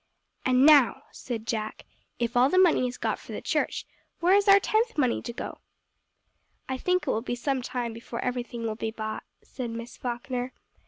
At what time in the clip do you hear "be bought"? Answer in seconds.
8.73-9.25